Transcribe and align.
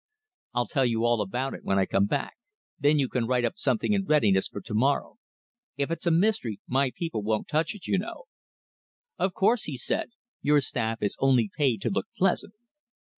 "I'll 0.55 0.65
tell 0.65 0.87
you 0.87 1.05
all 1.05 1.21
about 1.21 1.53
it 1.53 1.63
when 1.63 1.77
I 1.77 1.85
come 1.85 2.07
back; 2.07 2.33
then 2.79 2.97
you 2.97 3.07
can 3.07 3.27
write 3.27 3.45
up 3.45 3.59
something 3.59 3.93
in 3.93 4.07
readiness 4.07 4.47
for 4.47 4.59
to 4.59 4.73
morrow. 4.73 5.17
If 5.77 5.91
it's 5.91 6.07
a 6.07 6.09
mystery 6.11 6.59
my 6.67 6.91
people 6.95 7.21
won't 7.21 7.47
touch 7.47 7.75
it, 7.75 7.85
you 7.85 7.99
know." 7.99 8.23
"Of 9.19 9.35
course," 9.35 9.65
he 9.65 9.77
said. 9.77 10.09
"Your 10.41 10.59
staff 10.59 11.03
is 11.03 11.17
only 11.19 11.51
paid 11.55 11.83
to 11.83 11.91
look 11.91 12.07
pleasant." 12.17 12.55